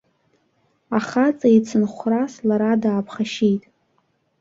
[0.97, 3.63] Ахаҵа ицынхәрас, лара дааԥхашьеит.